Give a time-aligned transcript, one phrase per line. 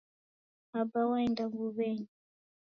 [0.79, 2.09] Aba waenda mbuwenyi